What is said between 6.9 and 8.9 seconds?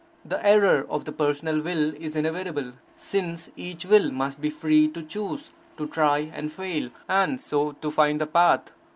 and so to find the path.